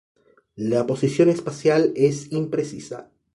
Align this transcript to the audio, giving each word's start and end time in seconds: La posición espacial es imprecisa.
La 0.55 0.87
posición 0.87 1.29
espacial 1.29 1.93
es 1.95 2.31
imprecisa. 2.31 3.11